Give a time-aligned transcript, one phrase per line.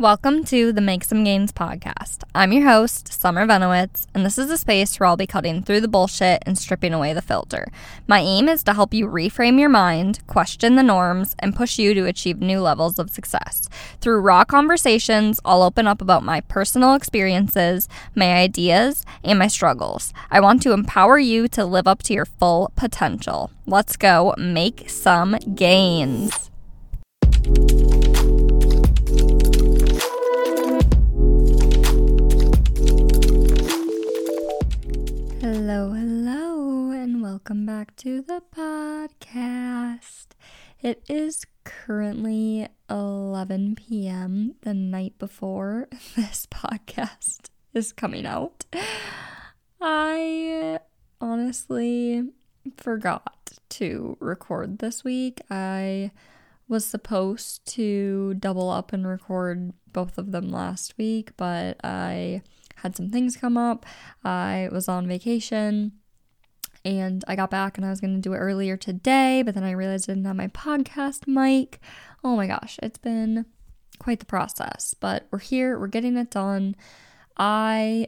[0.00, 2.22] Welcome to the Make Some Gains podcast.
[2.32, 5.80] I'm your host, Summer Venowitz, and this is a space where I'll be cutting through
[5.80, 7.66] the bullshit and stripping away the filter.
[8.06, 11.94] My aim is to help you reframe your mind, question the norms, and push you
[11.94, 13.68] to achieve new levels of success.
[14.00, 20.14] Through raw conversations, I'll open up about my personal experiences, my ideas, and my struggles.
[20.30, 23.50] I want to empower you to live up to your full potential.
[23.66, 26.50] Let's go make some gains.
[37.98, 40.28] To the podcast.
[40.80, 48.66] It is currently 11 p.m., the night before this podcast is coming out.
[49.80, 50.78] I
[51.20, 52.22] honestly
[52.76, 55.40] forgot to record this week.
[55.50, 56.12] I
[56.68, 62.42] was supposed to double up and record both of them last week, but I
[62.76, 63.84] had some things come up.
[64.22, 65.94] I was on vacation
[66.88, 69.62] and I got back and I was going to do it earlier today, but then
[69.62, 71.80] I realized I didn't have my podcast mic.
[72.24, 73.44] Oh my gosh, it's been
[73.98, 76.76] quite the process, but we're here, we're getting it done.
[77.36, 78.06] I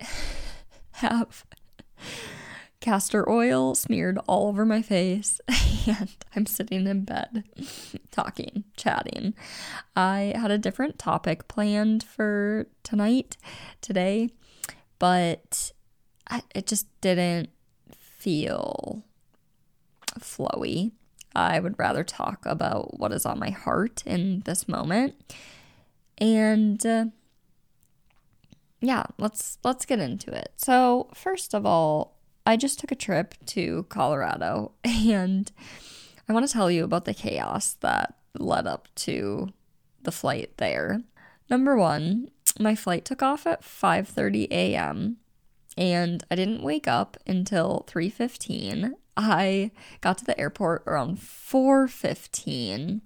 [0.93, 1.45] have
[2.81, 5.39] castor oil smeared all over my face
[5.87, 7.45] and I'm sitting in bed
[8.11, 9.35] talking, chatting.
[9.95, 13.37] I had a different topic planned for tonight,
[13.83, 14.31] today,
[14.99, 15.73] but
[16.31, 17.51] I, it just didn't
[18.21, 19.05] feel
[20.19, 20.93] flowy.
[21.35, 25.15] I would rather talk about what is on my heart in this moment.
[26.19, 27.07] And uh,
[28.81, 30.53] yeah, let's let's get into it.
[30.57, 35.51] So, first of all, I just took a trip to Colorado and
[36.29, 39.49] I want to tell you about the chaos that led up to
[40.03, 41.03] the flight there.
[41.49, 45.17] Number 1, my flight took off at 5:30 a.m.
[45.81, 48.93] and I didn't wake up until 3:15.
[49.17, 53.01] I got to the airport around 4:15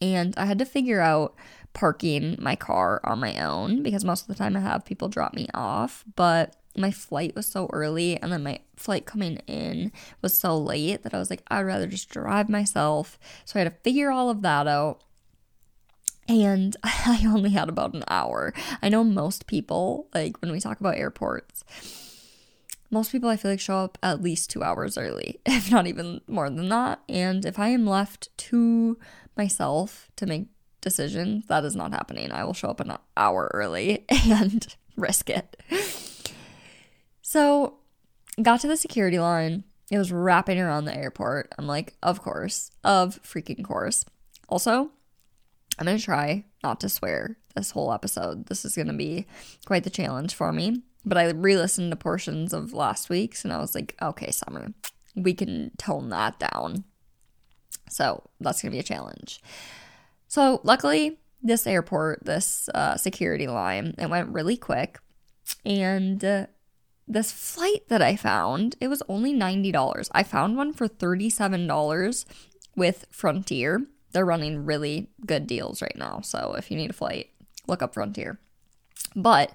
[0.00, 1.34] and I had to figure out
[1.72, 5.34] parking my car on my own because most of the time I have people drop
[5.34, 9.90] me off, but my flight was so early and then my flight coming in
[10.22, 13.18] was so late that I was like I'd rather just drive myself.
[13.44, 15.02] So I had to figure all of that out
[16.30, 18.52] and I only had about an hour.
[18.82, 21.64] I know most people, like when we talk about airports,
[22.90, 26.20] most people I feel like show up at least two hours early, if not even
[26.26, 27.00] more than that.
[27.08, 28.98] And if I am left to
[29.36, 30.48] myself to make
[30.80, 32.32] decisions, that is not happening.
[32.32, 35.60] I will show up an hour early and risk it.
[37.22, 37.78] So,
[38.42, 39.64] got to the security line.
[39.90, 41.52] It was wrapping around the airport.
[41.58, 44.04] I'm like, of course, of freaking course.
[44.48, 44.90] Also,
[45.80, 48.46] I'm going to try not to swear this whole episode.
[48.46, 49.26] This is going to be
[49.64, 50.82] quite the challenge for me.
[51.06, 54.74] But I re listened to portions of last week's and I was like, okay, Summer,
[55.16, 56.84] we can tone that down.
[57.88, 59.40] So that's going to be a challenge.
[60.28, 64.98] So luckily, this airport, this uh, security line, it went really quick.
[65.64, 66.46] And uh,
[67.08, 70.10] this flight that I found, it was only $90.
[70.12, 72.24] I found one for $37
[72.76, 76.20] with Frontier they're running really good deals right now.
[76.22, 77.30] So if you need a flight,
[77.66, 78.38] look up Frontier.
[79.16, 79.52] But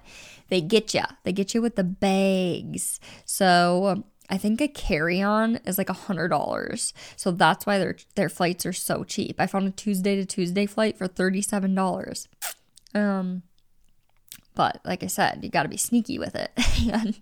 [0.48, 1.02] they get you.
[1.24, 3.00] They get you with the bags.
[3.24, 6.92] So I think a carry-on is like a hundred dollars.
[7.16, 9.40] So that's why their their flights are so cheap.
[9.40, 12.28] I found a Tuesday to Tuesday flight for thirty-seven dollars.
[12.94, 13.42] Um,
[14.54, 16.50] but like I said, you got to be sneaky with it.
[16.92, 17.18] and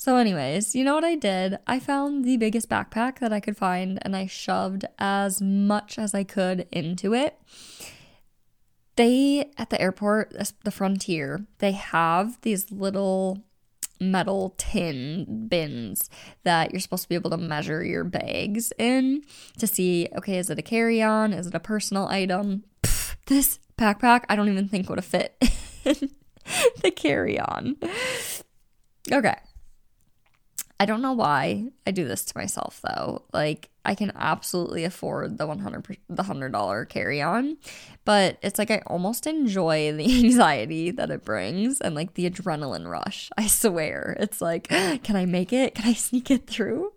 [0.00, 1.58] so, anyways, you know what I did?
[1.66, 6.14] I found the biggest backpack that I could find and I shoved as much as
[6.14, 7.38] I could into it.
[8.96, 13.42] They, at the airport, uh, the frontier, they have these little
[14.00, 16.08] metal tin bins
[16.44, 19.22] that you're supposed to be able to measure your bags in
[19.58, 21.34] to see okay, is it a carry on?
[21.34, 22.64] Is it a personal item?
[22.82, 25.36] Pff, this backpack, I don't even think would have fit
[25.84, 27.76] the carry on.
[29.12, 29.36] Okay.
[30.80, 33.26] I don't know why I do this to myself though.
[33.34, 37.58] Like I can absolutely afford the 100 the $100 carry-on,
[38.06, 42.88] but it's like I almost enjoy the anxiety that it brings and like the adrenaline
[42.88, 43.28] rush.
[43.36, 44.16] I swear.
[44.18, 44.68] It's like,
[45.02, 45.74] can I make it?
[45.74, 46.94] Can I sneak it through?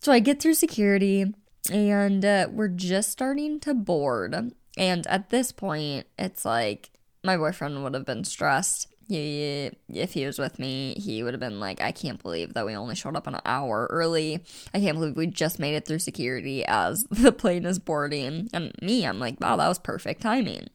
[0.00, 1.32] So I get through security
[1.70, 4.52] and uh, we're just starting to board.
[4.76, 6.90] And at this point, it's like
[7.22, 11.40] my boyfriend would have been stressed he, if he was with me, he would have
[11.40, 14.42] been like, I can't believe that we only showed up an hour early.
[14.74, 18.48] I can't believe we just made it through security as the plane is boarding.
[18.52, 20.68] And me, I'm like, wow, that was perfect timing.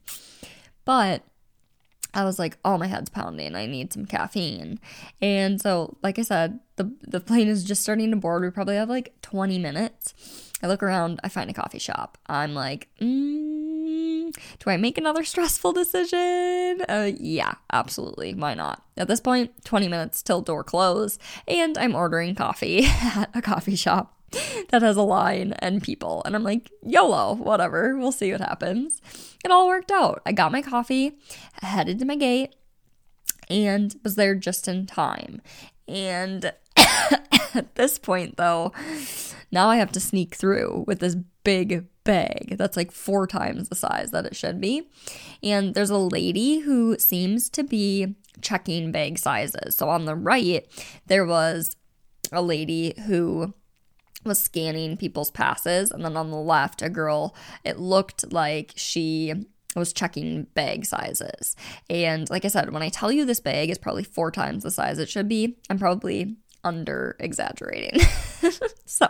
[0.86, 1.24] But
[2.14, 3.56] I was like, oh, my head's pounding.
[3.56, 4.80] I need some caffeine.
[5.22, 8.44] And so, like I said, the, the plane is just starting to board.
[8.44, 10.14] We probably have like 20 minutes.
[10.64, 12.18] I look around, I find a coffee shop.
[12.28, 16.82] I'm like, mm, do I make another stressful decision?
[16.88, 18.34] Uh, yeah, absolutely.
[18.34, 18.84] Why not?
[18.98, 21.18] At this point, 20 minutes till door close,
[21.48, 24.18] and I'm ordering coffee at a coffee shop
[24.70, 26.22] that has a line and people.
[26.26, 27.98] And I'm like, YOLO, whatever.
[27.98, 29.02] We'll see what happens.
[29.44, 30.22] It all worked out.
[30.26, 31.18] I got my coffee,
[31.62, 32.56] headed to my gate,
[33.50, 35.42] and was there just in time.
[35.88, 36.54] And
[37.56, 38.72] at this point, though,
[39.52, 43.76] now I have to sneak through with this big bag that's like four times the
[43.76, 44.90] size that it should be.
[45.44, 49.76] And there's a lady who seems to be checking bag sizes.
[49.76, 50.66] So on the right,
[51.08, 51.76] there was
[52.32, 53.54] a lady who
[54.24, 59.34] was scanning people's passes and then on the left a girl it looked like she
[59.76, 61.56] was checking bag sizes
[61.90, 64.70] and like i said when i tell you this bag is probably four times the
[64.70, 68.00] size it should be i'm probably under exaggerating
[68.86, 69.08] so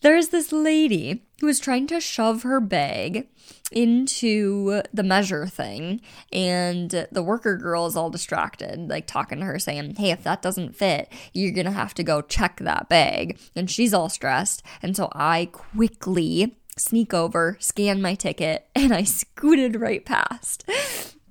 [0.00, 3.28] there's this lady who was trying to shove her bag
[3.72, 6.00] into the measure thing
[6.32, 10.40] and the worker girl is all distracted like talking to her saying hey if that
[10.40, 13.38] doesn't fit you're gonna have to go check that bag.
[13.56, 19.02] And she's all stressed and so i quickly sneak over scan my ticket and i
[19.02, 20.68] scooted right past.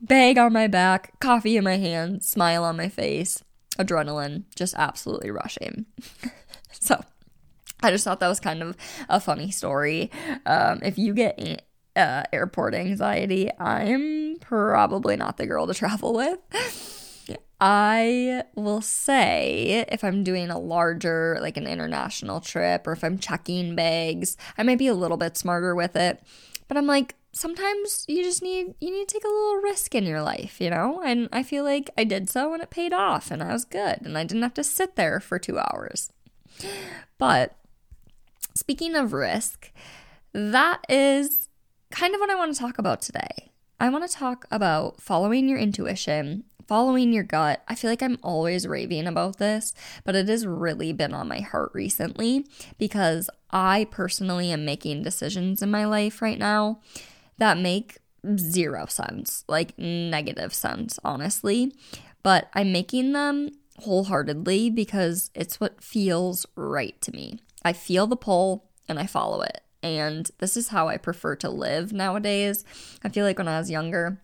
[0.01, 3.43] Bag on my back coffee in my hand smile on my face
[3.77, 5.85] adrenaline just absolutely rushing
[6.71, 7.03] so
[7.81, 8.75] I just thought that was kind of
[9.09, 10.09] a funny story.
[10.45, 11.63] Um, if you get
[11.95, 16.39] uh, airport anxiety, I'm probably not the girl to travel with.
[17.61, 23.17] I will say if I'm doing a larger, like an international trip, or if I'm
[23.17, 26.21] checking bags, I might be a little bit smarter with it.
[26.67, 30.05] But I'm like, sometimes you just need you need to take a little risk in
[30.05, 31.01] your life, you know?
[31.05, 34.01] And I feel like I did so and it paid off and I was good
[34.03, 36.11] and I didn't have to sit there for 2 hours.
[37.17, 37.55] But
[38.55, 39.71] speaking of risk,
[40.33, 41.49] that is
[41.91, 43.51] kind of what I want to talk about today.
[43.79, 47.61] I want to talk about following your intuition, following your gut.
[47.67, 49.73] I feel like I'm always raving about this,
[50.05, 52.45] but it has really been on my heart recently
[52.77, 56.79] because I personally am making decisions in my life right now
[57.37, 57.99] that make
[58.37, 61.73] zero sense, like negative sense, honestly.
[62.23, 67.39] But I'm making them wholeheartedly because it's what feels right to me.
[67.63, 69.61] I feel the pull and I follow it.
[69.83, 72.63] And this is how I prefer to live nowadays.
[73.03, 74.21] I feel like when I was younger,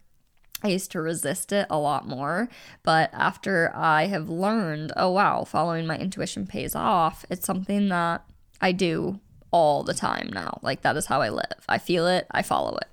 [0.63, 2.50] I used to resist it a lot more.
[2.84, 8.24] But after I have learned, oh wow, following my intuition pays off, it's something that
[8.60, 9.19] I do
[9.52, 10.60] all the time now.
[10.62, 11.66] Like that is how I live.
[11.68, 12.88] I feel it, I follow it.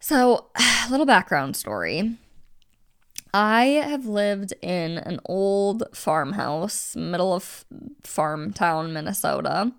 [0.00, 2.16] So, a little background story.
[3.34, 7.64] I have lived in an old farmhouse, middle of
[8.02, 9.72] farm town, Minnesota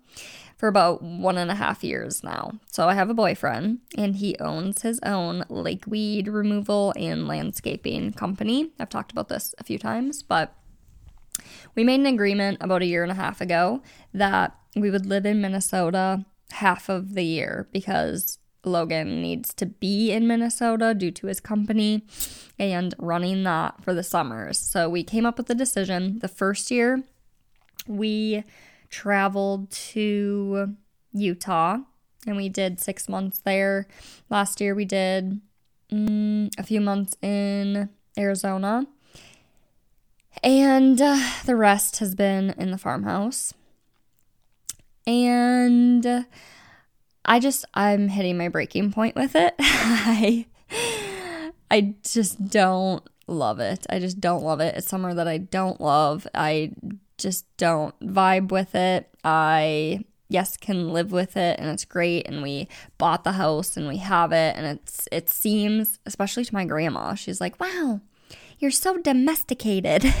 [0.60, 2.52] for about one and a half years now.
[2.70, 8.70] So I have a boyfriend, and he owns his own lakeweed removal and landscaping company.
[8.78, 10.54] I've talked about this a few times, but
[11.74, 15.24] we made an agreement about a year and a half ago that we would live
[15.24, 21.26] in Minnesota half of the year because Logan needs to be in Minnesota due to
[21.26, 22.04] his company
[22.58, 24.58] and running that for the summers.
[24.58, 27.02] So we came up with the decision the first year
[27.86, 28.44] we
[28.88, 30.76] traveled to
[31.12, 31.78] Utah
[32.26, 33.86] and we did six months there.
[34.28, 35.40] Last year we did
[35.90, 37.88] mm, a few months in
[38.18, 38.86] Arizona.
[40.42, 43.52] And uh, the rest has been in the farmhouse.
[45.06, 46.26] And
[47.24, 49.54] I just, I'm hitting my breaking point with it.
[49.58, 50.46] I,
[51.70, 53.86] I just don't love it.
[53.88, 54.74] I just don't love it.
[54.76, 56.26] It's somewhere that I don't love.
[56.34, 56.72] I
[57.18, 59.08] just don't vibe with it.
[59.24, 63.88] I yes can live with it and it's great and we bought the house and
[63.88, 68.00] we have it and it's it seems especially to my grandma she's like wow
[68.60, 70.14] you're so domesticated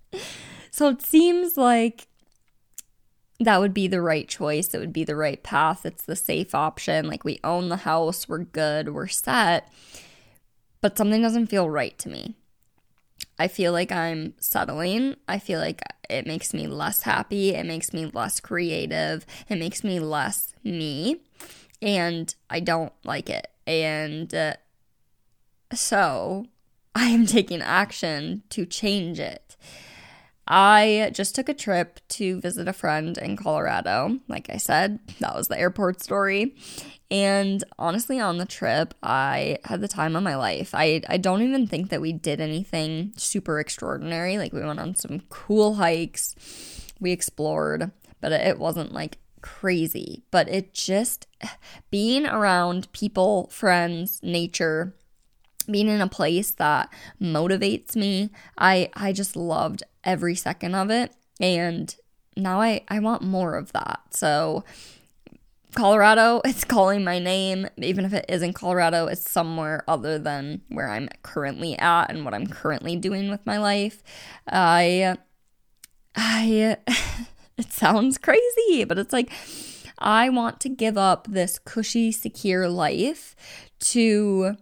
[0.72, 2.08] so it seems like
[3.40, 6.54] that would be the right choice it would be the right path it's the safe
[6.54, 9.70] option like we own the house we're good we're set
[10.80, 12.34] but something doesn't feel right to me
[13.38, 15.16] I feel like I'm settling.
[15.28, 17.54] I feel like it makes me less happy.
[17.54, 19.26] It makes me less creative.
[19.48, 21.20] It makes me less me.
[21.82, 23.48] And I don't like it.
[23.66, 24.54] And uh,
[25.72, 26.46] so
[26.94, 29.56] I am taking action to change it.
[30.48, 34.18] I just took a trip to visit a friend in Colorado.
[34.28, 36.54] Like I said, that was the airport story.
[37.10, 40.74] And honestly, on the trip, I had the time of my life.
[40.74, 44.38] I, I don't even think that we did anything super extraordinary.
[44.38, 46.34] Like, we went on some cool hikes,
[47.00, 50.24] we explored, but it wasn't like crazy.
[50.30, 51.28] But it just,
[51.90, 54.94] being around people, friends, nature,
[55.70, 61.12] being in a place that motivates me, I, I just loved every second of it.
[61.40, 61.94] And
[62.36, 64.00] now I, I want more of that.
[64.10, 64.64] So,
[65.74, 67.68] Colorado, it's calling my name.
[67.76, 72.34] Even if it isn't Colorado, it's somewhere other than where I'm currently at and what
[72.34, 74.02] I'm currently doing with my life.
[74.46, 75.16] I,
[76.14, 76.76] I,
[77.58, 79.30] it sounds crazy, but it's like,
[79.98, 83.34] I want to give up this cushy, secure life
[83.78, 84.56] to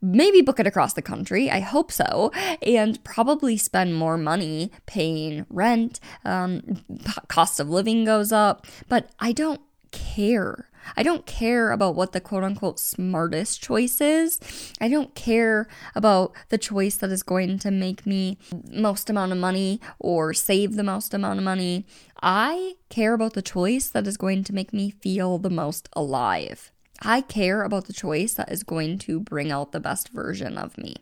[0.00, 1.50] maybe book it across the country.
[1.50, 2.30] I hope so.
[2.62, 6.00] And probably spend more money paying rent.
[6.24, 6.84] Um,
[7.28, 8.66] cost of living goes up.
[8.88, 9.60] But I don't
[9.90, 10.68] care.
[10.96, 14.40] I don't care about what the quote unquote smartest choice is.
[14.80, 18.38] I don't care about the choice that is going to make me
[18.70, 21.86] most amount of money or save the most amount of money.
[22.22, 26.72] I care about the choice that is going to make me feel the most alive.
[27.00, 30.76] I care about the choice that is going to bring out the best version of
[30.76, 30.96] me,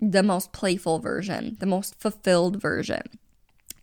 [0.00, 3.02] the most playful version, the most fulfilled version.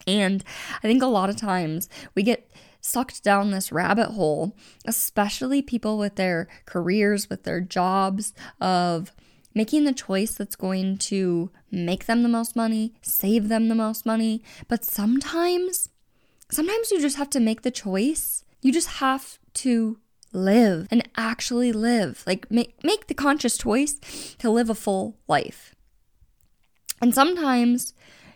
[0.08, 0.44] And
[0.84, 2.50] I think a lot of times we get
[2.82, 9.12] sucked down this rabbit hole, especially people with their careers, with their jobs, of
[9.54, 14.06] making the choice that's going to make them the most money, save them the most
[14.06, 14.42] money.
[14.68, 15.90] But sometimes,
[16.50, 18.44] sometimes you just have to make the choice.
[18.62, 20.00] You just have to
[20.32, 22.24] live and actually live.
[22.26, 23.96] Like make make the conscious choice
[24.40, 25.76] to live a full life.
[27.02, 27.94] And sometimes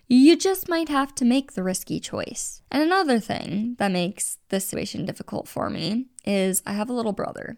[0.07, 2.61] you just might have to make the risky choice.
[2.71, 7.13] And another thing that makes this situation difficult for me is I have a little
[7.13, 7.57] brother.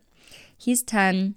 [0.57, 1.35] He's 10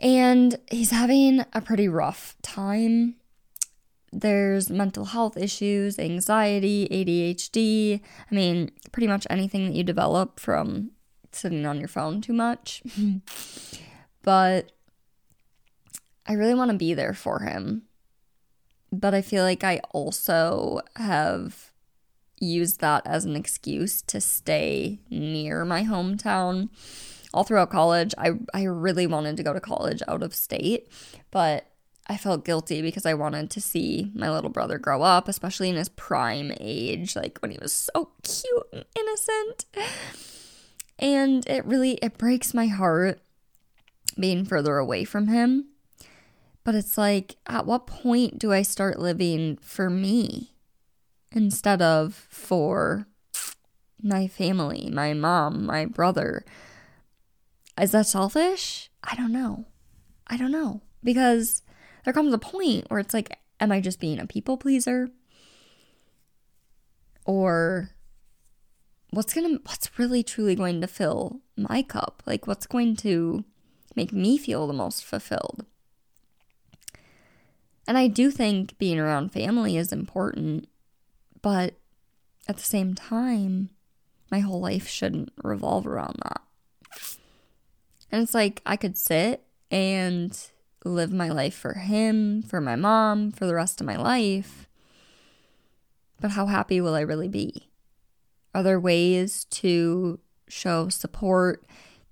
[0.00, 3.16] and he's having a pretty rough time.
[4.12, 8.00] There's mental health issues, anxiety, ADHD.
[8.30, 10.90] I mean, pretty much anything that you develop from
[11.32, 12.82] sitting on your phone too much.
[14.22, 14.72] but
[16.26, 17.82] I really want to be there for him.
[18.92, 21.72] But I feel like I also have
[22.38, 26.68] used that as an excuse to stay near my hometown.
[27.32, 30.88] All throughout college, I, I really wanted to go to college out of state,
[31.30, 31.66] but
[32.06, 35.76] I felt guilty because I wanted to see my little brother grow up, especially in
[35.76, 39.64] his prime age, like when he was so cute and innocent.
[41.02, 43.20] And it really it breaks my heart
[44.18, 45.66] being further away from him.
[46.62, 50.52] But it's like at what point do I start living for me
[51.32, 53.08] instead of for
[54.00, 56.44] my family, my mom, my brother?
[57.80, 58.88] Is that selfish?
[59.02, 59.66] I don't know.
[60.28, 60.82] I don't know.
[61.02, 61.62] Because
[62.04, 65.10] there comes a point where it's like, am I just being a people pleaser?
[67.24, 67.90] Or
[69.12, 72.22] what's going to what's really truly going to fill my cup?
[72.26, 73.44] Like what's going to
[73.94, 75.66] make me feel the most fulfilled?
[77.86, 80.68] And I do think being around family is important,
[81.42, 81.74] but
[82.48, 83.70] at the same time,
[84.30, 86.40] my whole life shouldn't revolve around that.
[88.10, 90.38] And it's like I could sit and
[90.84, 94.68] live my life for him, for my mom, for the rest of my life.
[96.20, 97.71] But how happy will I really be?
[98.54, 100.18] Are there ways to
[100.48, 101.64] show support,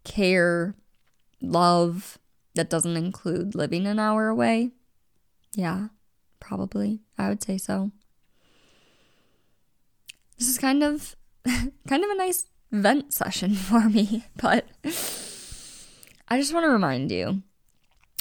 [0.04, 0.74] care,
[1.40, 2.18] love
[2.54, 4.70] that doesn't include living an hour away?
[5.54, 5.88] Yeah,
[6.38, 7.00] probably.
[7.18, 7.90] I would say so.
[10.38, 14.66] This is kind of kind of a nice vent session for me, but
[16.28, 17.42] I just want to remind you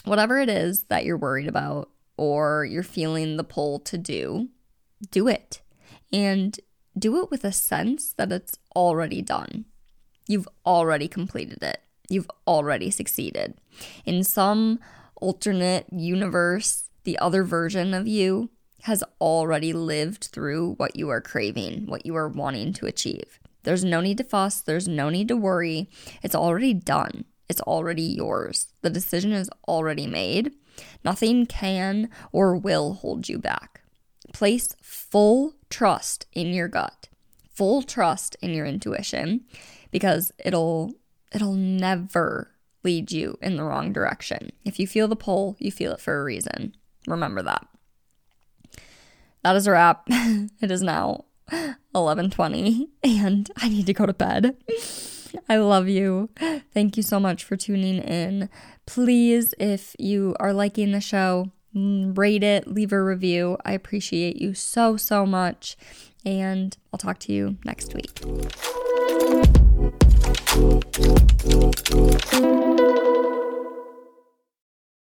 [0.05, 4.49] whatever it is that you're worried about or you're feeling the pull to do,
[5.11, 5.61] do it.
[6.11, 6.59] And
[6.99, 9.65] do it with a sense that it's already done.
[10.27, 11.81] You've already completed it.
[12.09, 13.55] You've already succeeded.
[14.05, 14.79] In some
[15.15, 18.49] alternate universe, the other version of you
[18.83, 23.39] has already lived through what you are craving, what you are wanting to achieve.
[23.63, 25.89] There's no need to fuss, there's no need to worry.
[26.23, 28.67] It's already done, it's already yours.
[28.81, 30.53] The decision is already made.
[31.03, 33.81] Nothing can or will hold you back.
[34.31, 37.09] Place full trust in your gut,
[37.51, 39.45] full trust in your intuition
[39.91, 40.93] because it'll
[41.31, 42.51] it'll never
[42.83, 44.51] lead you in the wrong direction.
[44.65, 46.75] If you feel the pull, you feel it for a reason.
[47.07, 47.67] Remember that.
[49.43, 50.03] that is a wrap.
[50.09, 51.25] it is now
[51.95, 54.57] 11:20 and I need to go to bed.
[55.47, 56.29] I love you.
[56.73, 58.49] Thank you so much for tuning in.
[58.85, 63.57] Please, if you are liking the show, Mm, rate it, leave a review.
[63.63, 65.77] I appreciate you so, so much.
[66.25, 68.09] And I'll talk to you next week.